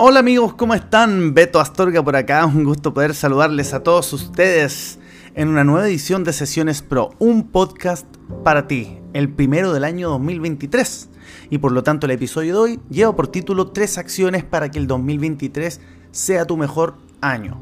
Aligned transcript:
Hola 0.00 0.20
amigos, 0.20 0.54
¿cómo 0.54 0.74
están? 0.74 1.34
Beto 1.34 1.58
Astorga 1.58 2.04
por 2.04 2.14
acá, 2.14 2.46
un 2.46 2.62
gusto 2.62 2.94
poder 2.94 3.16
saludarles 3.16 3.74
a 3.74 3.82
todos 3.82 4.12
ustedes 4.12 5.00
en 5.34 5.48
una 5.48 5.64
nueva 5.64 5.88
edición 5.88 6.22
de 6.22 6.32
Sesiones 6.32 6.82
Pro, 6.82 7.10
un 7.18 7.48
podcast 7.48 8.06
para 8.44 8.68
ti, 8.68 9.00
el 9.12 9.28
primero 9.28 9.72
del 9.72 9.82
año 9.82 10.08
2023. 10.10 11.10
Y 11.50 11.58
por 11.58 11.72
lo 11.72 11.82
tanto 11.82 12.06
el 12.06 12.12
episodio 12.12 12.54
de 12.54 12.60
hoy 12.60 12.80
lleva 12.88 13.16
por 13.16 13.26
título 13.26 13.72
Tres 13.72 13.98
acciones 13.98 14.44
para 14.44 14.70
que 14.70 14.78
el 14.78 14.86
2023 14.86 15.80
sea 16.12 16.44
tu 16.44 16.56
mejor 16.56 16.94
año. 17.20 17.60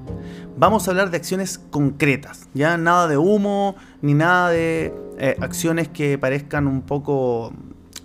Vamos 0.58 0.86
a 0.86 0.91
hablar 0.91 1.10
de 1.10 1.16
acciones 1.16 1.56
concretas, 1.56 2.50
ya 2.52 2.77
nada 2.77 3.08
de 3.08 3.16
humo, 3.16 3.77
ni 4.02 4.12
nada 4.12 4.50
de 4.50 4.92
eh, 5.16 5.36
acciones 5.41 5.88
que 5.88 6.18
parezcan 6.18 6.66
un 6.66 6.82
poco 6.82 7.55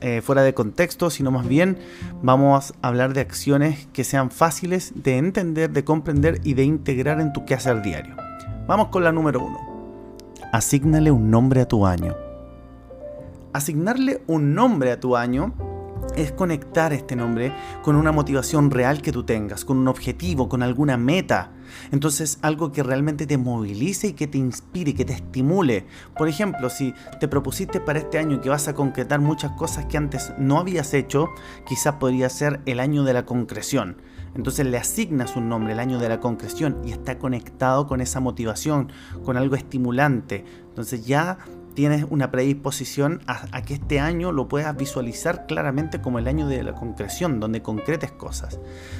eh, 0.01 0.21
fuera 0.21 0.41
de 0.41 0.53
contexto, 0.53 1.09
sino 1.09 1.31
más 1.31 1.47
bien 1.47 1.77
vamos 2.21 2.73
a 2.81 2.87
hablar 2.87 3.13
de 3.13 3.21
acciones 3.21 3.87
que 3.93 4.03
sean 4.03 4.31
fáciles 4.31 4.93
de 4.95 5.17
entender, 5.17 5.69
de 5.69 5.83
comprender 5.83 6.41
y 6.43 6.55
de 6.55 6.63
integrar 6.63 7.21
en 7.21 7.33
tu 7.33 7.45
quehacer 7.45 7.81
diario. 7.81 8.15
Vamos 8.67 8.87
con 8.87 9.03
la 9.03 9.11
número 9.11 9.43
uno. 9.43 9.59
Asígnale 10.51 11.11
un 11.11 11.29
nombre 11.29 11.61
a 11.61 11.67
tu 11.67 11.85
año. 11.85 12.15
Asignarle 13.53 14.21
un 14.27 14.53
nombre 14.55 14.91
a 14.91 14.99
tu 14.99 15.15
año 15.15 15.53
es 16.15 16.31
conectar 16.31 16.93
este 16.93 17.15
nombre 17.15 17.53
con 17.83 17.95
una 17.95 18.11
motivación 18.11 18.71
real 18.71 19.01
que 19.01 19.11
tú 19.11 19.23
tengas, 19.23 19.65
con 19.65 19.77
un 19.77 19.87
objetivo, 19.87 20.49
con 20.49 20.63
alguna 20.63 20.97
meta. 20.97 21.51
Entonces, 21.91 22.39
algo 22.41 22.71
que 22.71 22.83
realmente 22.83 23.25
te 23.25 23.37
movilice 23.37 24.07
y 24.07 24.13
que 24.13 24.27
te 24.27 24.37
inspire, 24.37 24.93
que 24.93 25.05
te 25.05 25.13
estimule. 25.13 25.85
Por 26.17 26.27
ejemplo, 26.27 26.69
si 26.69 26.93
te 27.19 27.27
propusiste 27.27 27.79
para 27.79 27.99
este 27.99 28.19
año 28.19 28.41
que 28.41 28.49
vas 28.49 28.67
a 28.67 28.73
concretar 28.73 29.19
muchas 29.19 29.51
cosas 29.51 29.85
que 29.85 29.97
antes 29.97 30.33
no 30.37 30.59
habías 30.59 30.93
hecho, 30.93 31.29
quizás 31.67 31.95
podría 31.95 32.29
ser 32.29 32.61
el 32.65 32.79
año 32.79 33.03
de 33.03 33.13
la 33.13 33.25
concreción. 33.25 33.97
Entonces 34.35 34.65
le 34.65 34.77
asignas 34.77 35.35
un 35.35 35.49
nombre, 35.49 35.73
el 35.73 35.79
año 35.79 35.99
de 35.99 36.07
la 36.07 36.19
concreción, 36.19 36.77
y 36.85 36.91
está 36.91 37.19
conectado 37.19 37.87
con 37.87 38.01
esa 38.01 38.19
motivación, 38.19 38.91
con 39.25 39.37
algo 39.37 39.55
estimulante. 39.55 40.45
Entonces 40.69 41.05
ya 41.05 41.37
tienes 41.73 42.05
una 42.09 42.31
predisposición 42.31 43.21
a, 43.27 43.61
que 43.61 43.75
este 43.75 43.99
año 43.99 44.31
lo 44.31 44.47
puedas 44.47 44.75
visualizar 44.75 45.45
claramente 45.45 46.01
como 46.01 46.19
el 46.19 46.27
año 46.27 46.47
de 46.47 46.63
la 46.63 46.73
concreción, 46.73 47.39
donde 47.39 47.61
concretes 47.61 48.11
cosas. 48.11 48.59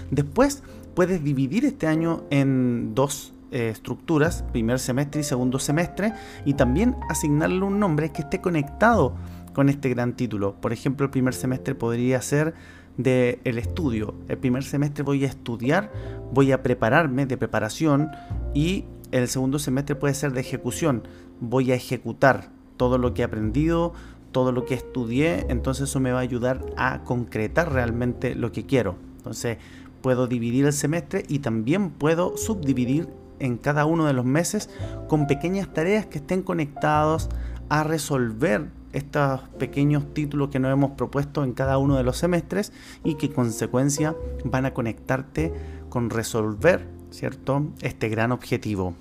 Después 0.10 0.64
puedes 0.96 1.24
dividir 1.24 1.66
este 1.66 1.88
año 1.88 2.24
en 2.30 2.94
dos 2.96 3.34
eh, 3.52 3.70
estructuras, 3.70 4.44
primer 4.52 4.80
semestre 4.80 5.22
y 5.22 5.24
segundo 5.24 5.60
semestre, 5.60 6.14
y 6.46 6.54
también 6.54 6.96
asignarle 7.10 7.62
un 7.64 7.80
nombre 7.80 8.12
que 8.12 8.22
esté 8.22 8.42
conectado 8.42 9.16
con 9.54 9.70
este 9.70 9.90
gran 9.90 10.16
título. 10.16 10.56
Por 10.62 10.74
ejemplo, 10.74 11.06
el 11.06 11.12
primer 11.12 11.34
semestre 11.34 11.76
podría 11.76 12.22
ser 12.22 12.54
del 12.98 13.40
el 13.44 13.58
estudio. 13.58 14.16
El 14.28 14.38
primer 14.38 14.64
semestre 14.64 15.04
voy 15.04 15.24
a 15.26 15.28
estudiar, 15.28 15.92
voy 16.34 16.52
a 16.52 16.64
prepararme 16.64 17.26
de 17.26 17.38
preparación 17.38 18.10
y 18.54 18.86
el 19.12 19.28
segundo 19.28 19.60
semestre 19.60 19.96
puede 19.96 20.14
ser 20.14 20.32
de 20.32 20.42
ejecución. 20.42 21.04
Voy 21.40 21.72
a 21.72 21.76
ejecutar 21.76 22.50
todo 22.82 22.98
lo 22.98 23.14
que 23.14 23.22
he 23.22 23.26
aprendido, 23.26 23.94
todo 24.32 24.52
lo 24.52 24.66
que 24.66 24.74
estudié, 24.74 25.46
entonces 25.50 25.88
eso 25.88 26.00
me 26.00 26.12
va 26.12 26.18
a 26.18 26.24
ayudar 26.24 26.66
a 26.78 27.04
concretar 27.04 27.72
realmente 27.72 28.34
lo 28.34 28.52
que 28.52 28.66
quiero. 28.66 28.96
Entonces 29.18 29.60
puedo 30.02 30.26
dividir 30.26 30.66
el 30.66 30.74
semestre 30.74 31.24
y 31.28 31.38
también 31.38 31.92
puedo 31.92 32.38
subdividir 32.38 33.08
en 33.38 33.58
cada 33.58 33.86
uno 33.86 34.08
de 34.08 34.14
los 34.14 34.26
meses 34.26 34.68
con 35.08 35.28
pequeñas 35.28 35.72
tareas 35.72 36.08
que 36.08 36.18
estén 36.18 36.42
conectados 36.42 37.30
a 37.70 37.84
resolver 37.84 38.72
estos 38.94 39.42
pequeños 39.60 40.12
títulos 40.16 40.50
que 40.50 40.58
nos 40.58 40.74
hemos 40.74 40.94
propuesto 40.94 41.44
en 41.44 41.54
cada 41.54 41.78
uno 41.78 41.98
de 41.98 42.04
los 42.04 42.18
semestres 42.18 42.74
y 43.04 43.14
que 43.14 43.28
en 43.28 43.34
consecuencia 43.34 44.16
van 44.44 44.66
a 44.66 44.74
conectarte 44.74 45.54
con 45.90 46.10
resolver, 46.10 46.88
¿cierto? 47.12 47.68
Este 47.84 48.10
gran 48.10 48.32
objetivo. 48.32 48.96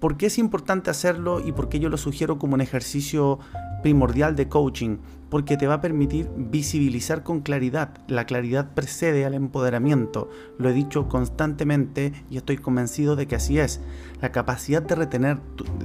¿Por 0.00 0.16
qué 0.16 0.26
es 0.26 0.38
importante 0.38 0.90
hacerlo 0.90 1.40
y 1.44 1.50
por 1.50 1.68
qué 1.68 1.80
yo 1.80 1.88
lo 1.88 1.96
sugiero 1.96 2.38
como 2.38 2.54
un 2.54 2.60
ejercicio 2.60 3.40
primordial 3.82 4.36
de 4.36 4.48
coaching? 4.48 4.98
Porque 5.28 5.56
te 5.56 5.66
va 5.66 5.74
a 5.74 5.80
permitir 5.80 6.30
visibilizar 6.36 7.24
con 7.24 7.40
claridad. 7.40 7.98
La 8.06 8.24
claridad 8.24 8.74
precede 8.74 9.24
al 9.24 9.34
empoderamiento. 9.34 10.30
Lo 10.56 10.68
he 10.68 10.72
dicho 10.72 11.08
constantemente 11.08 12.12
y 12.30 12.36
estoy 12.36 12.58
convencido 12.58 13.16
de 13.16 13.26
que 13.26 13.34
así 13.34 13.58
es. 13.58 13.80
La 14.20 14.30
capacidad 14.30 14.82
de 14.82 14.94
retener 14.94 15.40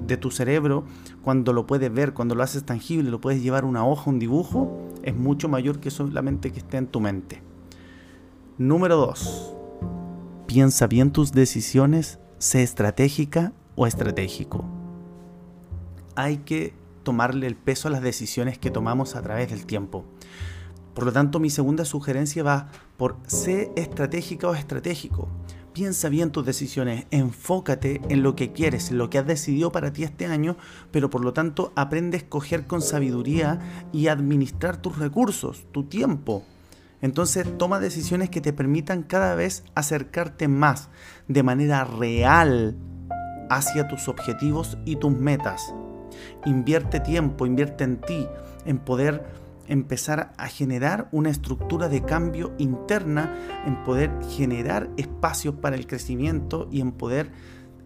de 0.06 0.18
tu 0.18 0.30
cerebro 0.30 0.85
cuando 1.24 1.51
lo 1.51 1.66
puedes 1.66 1.91
ver, 1.91 2.13
cuando 2.13 2.35
lo 2.35 2.44
haces 2.44 2.63
tangible, 2.66 3.09
lo 3.09 3.19
puedes 3.19 3.41
llevar 3.41 3.66
una 3.66 3.84
hoja, 3.85 4.12
un 4.12 4.19
dibujo, 4.19 4.90
es 5.01 5.16
mucho 5.16 5.50
mayor 5.50 5.80
que 5.80 5.90
solamente 5.90 6.51
que 6.51 6.59
esté 6.59 6.78
en 6.78 6.88
tu 6.88 7.00
mente. 7.00 7.41
Número 8.59 8.95
2. 8.95 9.56
Piensa 10.45 10.85
bien 10.85 11.12
tus 11.12 11.31
decisiones, 11.31 12.19
sé 12.38 12.62
estratégica 12.62 13.53
o 13.75 13.88
estratégico. 13.88 14.66
Hay 16.16 16.38
que 16.38 16.73
tomarle 17.03 17.47
el 17.47 17.56
peso 17.56 17.88
a 17.88 17.91
las 17.91 18.01
decisiones 18.01 18.57
que 18.57 18.72
tomamos 18.72 19.16
a 19.16 19.22
través 19.22 19.50
del 19.50 19.66
tiempo. 19.66 20.06
Por 20.94 21.06
lo 21.06 21.11
tanto, 21.11 21.39
mi 21.39 21.50
segunda 21.50 21.85
sugerencia 21.85 22.44
va 22.44 22.69
por 22.97 23.17
sé 23.28 23.72
estratégica 23.75 24.47
o 24.47 24.56
estratégico. 24.56 25.28
Piensa 25.73 26.07
bien 26.07 26.31
tus 26.31 26.45
decisiones, 26.45 27.07
enfócate 27.09 28.00
en 28.09 28.22
lo 28.22 28.35
que 28.35 28.51
quieres, 28.51 28.91
en 28.91 29.00
lo 29.00 29.09
que 29.09 29.17
has 29.17 29.25
decidido 29.25 29.72
para 29.72 29.91
ti 29.91 30.03
este 30.03 30.28
año, 30.28 30.56
pero 30.91 31.09
por 31.09 31.25
lo 31.25 31.33
tanto 31.33 31.73
aprende 31.75 32.16
a 32.16 32.19
escoger 32.19 32.67
con 32.67 32.83
sabiduría 32.83 33.88
y 33.91 34.07
administrar 34.07 34.78
tus 34.78 35.00
recursos, 35.00 35.66
tu 35.72 35.85
tiempo. 35.85 36.44
Entonces 37.01 37.57
toma 37.57 37.79
decisiones 37.79 38.29
que 38.29 38.39
te 38.39 38.53
permitan 38.53 39.01
cada 39.01 39.33
vez 39.33 39.63
acercarte 39.73 40.47
más 40.47 40.89
de 41.28 41.41
manera 41.41 41.85
real 41.85 42.78
hacia 43.53 43.87
tus 43.87 44.07
objetivos 44.07 44.77
y 44.85 44.95
tus 44.95 45.11
metas. 45.13 45.73
Invierte 46.45 46.99
tiempo, 46.99 47.45
invierte 47.45 47.83
en 47.83 48.01
ti, 48.01 48.27
en 48.65 48.79
poder 48.79 49.23
empezar 49.67 50.33
a 50.37 50.47
generar 50.47 51.07
una 51.11 51.29
estructura 51.29 51.87
de 51.87 52.01
cambio 52.03 52.53
interna, 52.57 53.33
en 53.65 53.83
poder 53.83 54.11
generar 54.29 54.89
espacios 54.97 55.55
para 55.55 55.75
el 55.75 55.87
crecimiento 55.87 56.67
y 56.71 56.81
en 56.81 56.91
poder 56.91 57.31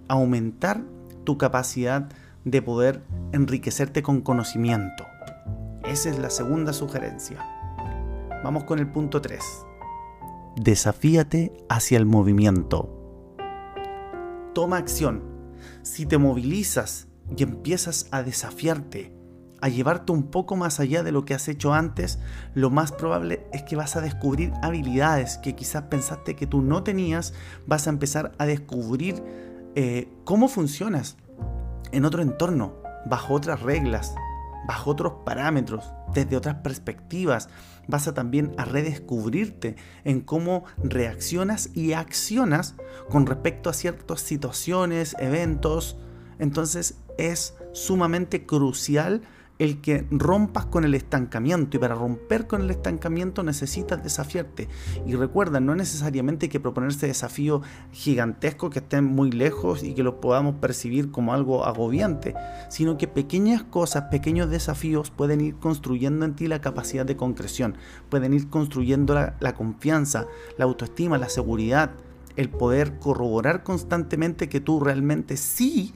aumentar 0.07 0.81
tu 1.23 1.37
capacidad 1.37 2.09
de 2.45 2.61
poder 2.61 3.03
enriquecerte 3.33 4.01
con 4.01 4.21
conocimiento. 4.21 5.05
Esa 5.83 6.09
es 6.09 6.17
la 6.17 6.29
segunda 6.29 6.73
sugerencia. 6.73 7.45
Vamos 8.43 8.63
con 8.63 8.79
el 8.79 8.87
punto 8.87 9.21
3. 9.21 9.41
Desafíate 10.55 11.51
hacia 11.69 11.97
el 11.97 12.05
movimiento. 12.05 12.89
Toma 14.53 14.77
acción 14.77 15.36
si 15.83 16.05
te 16.05 16.17
movilizas 16.17 17.07
y 17.35 17.43
empiezas 17.43 18.07
a 18.11 18.23
desafiarte, 18.23 19.13
a 19.61 19.69
llevarte 19.69 20.11
un 20.11 20.29
poco 20.29 20.55
más 20.55 20.79
allá 20.79 21.03
de 21.03 21.11
lo 21.11 21.25
que 21.25 21.33
has 21.33 21.47
hecho 21.47 21.73
antes, 21.73 22.19
lo 22.53 22.69
más 22.69 22.91
probable 22.91 23.45
es 23.51 23.63
que 23.63 23.75
vas 23.75 23.95
a 23.95 24.01
descubrir 24.01 24.53
habilidades 24.61 25.37
que 25.37 25.55
quizás 25.55 25.83
pensaste 25.83 26.35
que 26.35 26.47
tú 26.47 26.61
no 26.61 26.83
tenías, 26.83 27.33
vas 27.65 27.87
a 27.87 27.89
empezar 27.89 28.31
a 28.37 28.45
descubrir 28.45 29.23
eh, 29.75 30.09
cómo 30.23 30.47
funcionas 30.47 31.17
en 31.91 32.05
otro 32.05 32.21
entorno, 32.21 32.75
bajo 33.05 33.33
otras 33.33 33.61
reglas, 33.61 34.13
bajo 34.67 34.91
otros 34.91 35.13
parámetros, 35.25 35.91
desde 36.13 36.37
otras 36.37 36.55
perspectivas. 36.55 37.49
Vas 37.87 38.07
a 38.07 38.13
también 38.13 38.53
a 38.57 38.65
redescubrirte 38.65 39.75
en 40.03 40.21
cómo 40.21 40.65
reaccionas 40.83 41.69
y 41.73 41.93
accionas 41.93 42.75
con 43.09 43.25
respecto 43.25 43.69
a 43.69 43.73
ciertas 43.73 44.21
situaciones, 44.21 45.15
eventos. 45.19 45.97
Entonces 46.39 46.99
es 47.17 47.55
sumamente 47.73 48.45
crucial 48.45 49.21
el 49.59 49.81
que 49.81 50.05
rompas 50.11 50.65
con 50.65 50.85
el 50.85 50.93
estancamiento 50.93 51.77
y 51.77 51.79
para 51.79 51.95
romper 51.95 52.47
con 52.47 52.61
el 52.61 52.69
estancamiento 52.69 53.43
necesitas 53.43 54.03
desafiarte. 54.03 54.67
Y 55.05 55.15
recuerda, 55.15 55.59
no 55.59 55.75
necesariamente 55.75 56.45
hay 56.45 56.49
que 56.49 56.59
proponerse 56.59 57.07
desafíos 57.07 57.61
gigantescos 57.91 58.69
que 58.69 58.79
estén 58.79 59.05
muy 59.05 59.31
lejos 59.31 59.83
y 59.83 59.93
que 59.93 60.03
los 60.03 60.15
podamos 60.15 60.55
percibir 60.55 61.11
como 61.11 61.33
algo 61.33 61.65
agobiante, 61.65 62.35
sino 62.69 62.97
que 62.97 63.07
pequeñas 63.07 63.63
cosas, 63.63 64.05
pequeños 64.11 64.49
desafíos 64.49 65.09
pueden 65.09 65.41
ir 65.41 65.55
construyendo 65.55 66.25
en 66.25 66.35
ti 66.35 66.47
la 66.47 66.61
capacidad 66.61 67.05
de 67.05 67.17
concreción, 67.17 67.77
pueden 68.09 68.33
ir 68.33 68.49
construyendo 68.49 69.15
la, 69.15 69.35
la 69.39 69.55
confianza, 69.55 70.27
la 70.57 70.65
autoestima, 70.65 71.17
la 71.17 71.29
seguridad, 71.29 71.91
el 72.35 72.49
poder 72.49 72.99
corroborar 72.99 73.63
constantemente 73.63 74.49
que 74.49 74.59
tú 74.59 74.79
realmente 74.79 75.37
sí 75.37 75.95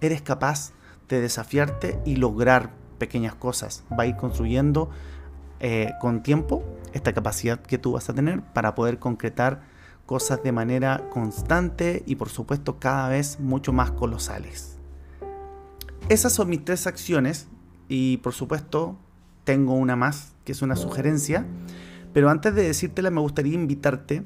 eres 0.00 0.22
capaz 0.22 0.72
de 1.08 1.20
desafiarte 1.20 2.00
y 2.04 2.16
lograr 2.16 2.85
pequeñas 2.96 3.34
cosas. 3.34 3.84
Va 3.92 4.04
a 4.04 4.06
ir 4.06 4.16
construyendo 4.16 4.90
eh, 5.60 5.92
con 6.00 6.22
tiempo 6.22 6.64
esta 6.92 7.12
capacidad 7.12 7.60
que 7.60 7.78
tú 7.78 7.92
vas 7.92 8.08
a 8.10 8.14
tener 8.14 8.42
para 8.42 8.74
poder 8.74 8.98
concretar 8.98 9.62
cosas 10.04 10.42
de 10.42 10.52
manera 10.52 11.08
constante 11.10 12.02
y 12.06 12.16
por 12.16 12.28
supuesto 12.28 12.78
cada 12.78 13.08
vez 13.08 13.40
mucho 13.40 13.72
más 13.72 13.90
colosales. 13.90 14.76
Esas 16.08 16.32
son 16.32 16.48
mis 16.48 16.64
tres 16.64 16.86
acciones 16.86 17.48
y 17.88 18.18
por 18.18 18.32
supuesto 18.32 18.96
tengo 19.44 19.74
una 19.74 19.96
más 19.96 20.34
que 20.44 20.52
es 20.52 20.62
una 20.62 20.76
sugerencia, 20.76 21.44
pero 22.12 22.30
antes 22.30 22.54
de 22.54 22.62
decírtela 22.62 23.10
me 23.10 23.20
gustaría 23.20 23.54
invitarte 23.54 24.22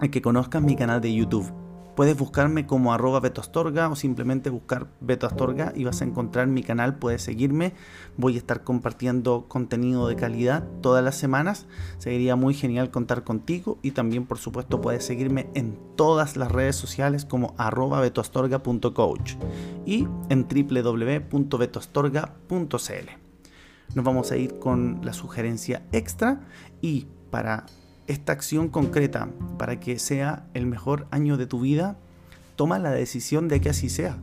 a 0.00 0.08
que 0.08 0.22
conozcas 0.22 0.62
mi 0.62 0.74
canal 0.74 1.00
de 1.00 1.14
YouTube. 1.14 1.61
Puedes 1.94 2.16
buscarme 2.16 2.66
como 2.66 2.94
arroba 2.94 3.20
Beto 3.20 3.42
Astorga 3.42 3.90
o 3.90 3.96
simplemente 3.96 4.48
buscar 4.48 4.86
Beto 5.00 5.26
Astorga 5.26 5.74
y 5.76 5.84
vas 5.84 6.00
a 6.00 6.04
encontrar 6.04 6.46
mi 6.46 6.62
canal, 6.62 6.96
puedes 6.96 7.20
seguirme. 7.22 7.74
Voy 8.16 8.36
a 8.36 8.38
estar 8.38 8.64
compartiendo 8.64 9.44
contenido 9.46 10.08
de 10.08 10.16
calidad 10.16 10.66
todas 10.80 11.04
las 11.04 11.16
semanas. 11.16 11.66
Sería 11.98 12.34
muy 12.34 12.54
genial 12.54 12.90
contar 12.90 13.24
contigo 13.24 13.78
y 13.82 13.90
también 13.90 14.24
por 14.24 14.38
supuesto 14.38 14.80
puedes 14.80 15.04
seguirme 15.04 15.50
en 15.54 15.78
todas 15.94 16.38
las 16.38 16.50
redes 16.50 16.76
sociales 16.76 17.26
como 17.26 17.54
arroba 17.58 18.00
betoastorga.coach 18.00 19.34
y 19.84 20.08
en 20.30 20.48
www.betoastorga.cl. 20.48 23.22
Nos 23.94 24.04
vamos 24.04 24.32
a 24.32 24.38
ir 24.38 24.58
con 24.58 25.00
la 25.02 25.12
sugerencia 25.12 25.82
extra 25.92 26.40
y 26.80 27.06
para 27.30 27.66
esta 28.06 28.32
acción 28.32 28.68
concreta 28.68 29.28
para 29.58 29.78
que 29.80 29.98
sea 29.98 30.46
el 30.54 30.66
mejor 30.66 31.06
año 31.10 31.36
de 31.36 31.46
tu 31.46 31.60
vida, 31.60 31.96
toma 32.56 32.78
la 32.78 32.90
decisión 32.90 33.48
de 33.48 33.60
que 33.60 33.70
así 33.70 33.88
sea. 33.88 34.18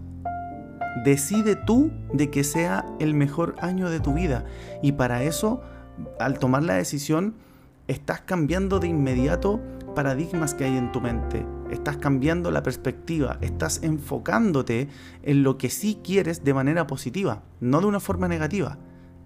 Decide 1.06 1.56
tú 1.56 1.92
de 2.14 2.30
que 2.30 2.44
sea 2.44 2.86
el 3.00 3.14
mejor 3.14 3.56
año 3.62 3.90
de 3.90 4.00
tu 4.00 4.14
vida. 4.14 4.46
Y 4.82 4.94
para 4.94 5.24
eso, 5.24 5.62
al 6.20 6.40
tomar 6.40 6.64
la 6.64 6.76
decisión, 6.76 7.36
estás 7.88 8.22
cambiando 8.22 8.80
de 8.80 8.88
inmediato 8.88 9.62
paradigmas 9.96 10.54
que 10.54 10.66
hay 10.66 10.78
en 10.78 10.92
tu 10.92 11.00
mente. 11.02 11.46
Estás 11.72 11.98
cambiando 11.98 12.52
la 12.52 12.64
perspectiva. 12.64 13.38
Estás 13.42 13.82
enfocándote 13.84 14.90
en 15.24 15.44
lo 15.44 15.58
que 15.58 15.70
sí 15.70 16.00
quieres 16.04 16.44
de 16.44 16.54
manera 16.54 16.88
positiva, 16.88 17.44
no 17.60 17.80
de 17.80 17.88
una 17.88 18.00
forma 18.00 18.28
negativa. 18.28 18.78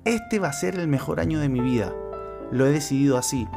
Este 0.05 0.39
va 0.39 0.50
a 0.50 0.53
ser 0.53 0.75
el 0.75 0.88
mejor 0.88 1.19
año 1.19 1.39
de 1.39 1.50
mi 1.50 1.61
vida. 1.61 1.94
Lo 2.51 2.67
he 2.67 2.71
decidido 2.71 3.17
así 3.17 3.47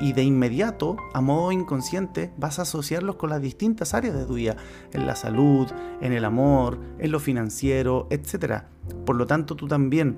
y 0.00 0.12
de 0.12 0.22
inmediato, 0.22 0.96
a 1.14 1.20
modo 1.20 1.52
inconsciente, 1.52 2.32
vas 2.36 2.58
a 2.58 2.62
asociarlos 2.62 3.16
con 3.16 3.30
las 3.30 3.40
distintas 3.40 3.94
áreas 3.94 4.14
de 4.14 4.26
tu 4.26 4.34
vida, 4.34 4.56
en 4.92 5.06
la 5.06 5.16
salud, 5.16 5.68
en 6.00 6.12
el 6.12 6.24
amor, 6.24 6.78
en 6.98 7.12
lo 7.12 7.20
financiero, 7.20 8.06
etc. 8.10 8.64
Por 9.04 9.16
lo 9.16 9.26
tanto, 9.26 9.56
tú 9.56 9.66
también 9.66 10.16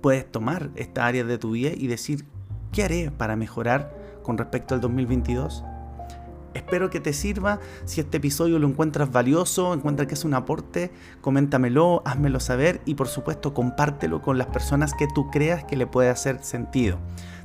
puedes 0.00 0.30
tomar 0.30 0.70
esta 0.76 1.06
área 1.06 1.24
de 1.24 1.38
tu 1.38 1.52
vida 1.52 1.70
y 1.74 1.86
decir, 1.86 2.24
¿qué 2.72 2.84
haré 2.84 3.10
para 3.10 3.36
mejorar 3.36 4.20
con 4.22 4.36
respecto 4.36 4.74
al 4.74 4.80
2022? 4.80 5.64
Espero 6.54 6.88
que 6.88 7.00
te 7.00 7.12
sirva. 7.12 7.58
Si 7.84 8.00
este 8.00 8.18
episodio 8.18 8.58
lo 8.58 8.68
encuentras 8.68 9.10
valioso, 9.10 9.74
encuentras 9.74 10.06
que 10.06 10.14
es 10.14 10.24
un 10.24 10.34
aporte, 10.34 10.92
coméntamelo, 11.20 12.02
házmelo 12.04 12.38
saber 12.38 12.80
y 12.84 12.94
por 12.94 13.08
supuesto 13.08 13.52
compártelo 13.52 14.22
con 14.22 14.38
las 14.38 14.46
personas 14.46 14.94
que 14.94 15.08
tú 15.14 15.30
creas 15.30 15.64
que 15.64 15.76
le 15.76 15.86
puede 15.86 16.10
hacer 16.10 16.42
sentido. 16.42 16.98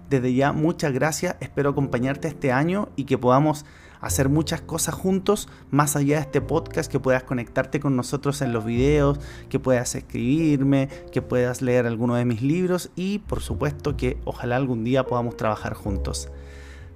Desde 0.10 0.34
ya, 0.34 0.54
muchas 0.54 0.92
gracias. 0.92 1.36
Espero 1.40 1.70
acompañarte 1.70 2.28
este 2.28 2.52
año 2.52 2.90
y 2.96 3.04
que 3.04 3.18
podamos 3.18 3.66
hacer 4.02 4.30
muchas 4.30 4.62
cosas 4.62 4.96
juntos, 4.96 5.50
más 5.70 5.96
allá 5.96 6.16
de 6.16 6.22
este 6.22 6.42
podcast, 6.42 6.92
que 6.92 7.00
puedas 7.00 7.24
conectarte 7.24 7.80
con 7.80 7.96
nosotros 7.96 8.42
en 8.42 8.54
los 8.54 8.66
videos, 8.66 9.20
que 9.50 9.60
puedas 9.60 9.94
escribirme, 9.94 10.90
que 11.12 11.22
puedas 11.22 11.62
leer 11.62 11.86
alguno 11.86 12.16
de 12.16 12.26
mis 12.26 12.42
libros 12.42 12.90
y 12.96 13.20
por 13.20 13.42
supuesto 13.42 13.98
que 13.98 14.18
ojalá 14.26 14.56
algún 14.56 14.84
día 14.84 15.06
podamos 15.06 15.38
trabajar 15.38 15.74
juntos. 15.74 16.30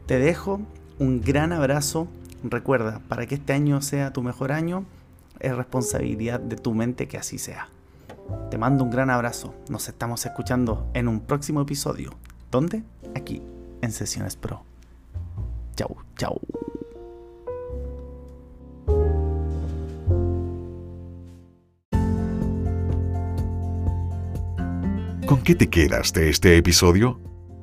Te 0.08 0.18
dejo 0.18 0.62
un 0.98 1.22
gran 1.22 1.54
abrazo. 1.54 2.08
Recuerda, 2.44 3.00
para 3.08 3.26
que 3.26 3.36
este 3.36 3.54
año 3.54 3.82
sea 3.82 4.12
tu 4.12 4.24
mejor 4.24 4.52
año, 4.52 4.86
es 5.40 5.56
responsabilidad 5.56 6.40
de 6.40 6.56
tu 6.56 6.74
mente 6.74 7.08
que 7.08 7.18
así 7.18 7.38
sea. 7.38 7.70
Te 8.50 8.58
mando 8.58 8.84
un 8.84 8.90
gran 8.90 9.10
abrazo. 9.10 9.54
Nos 9.70 9.88
estamos 9.88 10.26
escuchando 10.26 10.90
en 10.94 11.08
un 11.08 11.20
próximo 11.20 11.62
episodio. 11.62 12.12
¿Dónde? 12.54 12.84
Aquí, 13.16 13.42
en 13.82 13.92
Sesiones 13.92 14.36
Pro. 14.36 14.62
Chau, 15.76 15.98
chau. 16.16 16.40
¿Con 25.26 25.42
qué 25.44 25.56
te 25.56 25.68
quedas 25.68 26.14
de 26.14 26.30
este 26.30 26.56
episodio? 26.56 27.20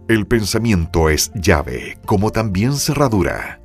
El 0.09 0.27
pensamiento 0.27 1.09
es 1.09 1.31
llave, 1.35 1.97
como 2.05 2.33
también 2.33 2.73
cerradura. 2.73 3.61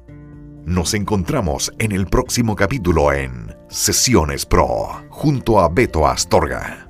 Nos 0.63 0.93
encontramos 0.93 1.73
en 1.79 1.91
el 1.91 2.05
próximo 2.05 2.55
capítulo 2.55 3.11
en 3.11 3.51
Sesiones 3.67 4.45
Pro, 4.45 5.03
junto 5.09 5.59
a 5.59 5.69
Beto 5.69 6.07
Astorga. 6.07 6.84